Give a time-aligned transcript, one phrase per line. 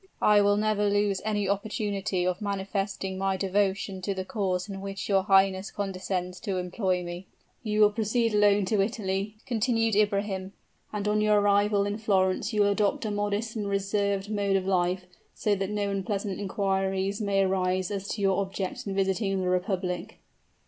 [0.19, 5.07] "I will never lose any opportunity of manifesting my devotion to the cause in which
[5.07, 7.27] your highness condescends to employ me."
[7.61, 10.53] "You will proceed alone to Italy," continued Ibrahim;
[10.91, 14.65] "and on your arrival in Florence, you will adopt a modest and reserved mode of
[14.65, 19.49] life, so that no unpleasant queries may arise as to your object in visiting the
[19.49, 20.17] republic."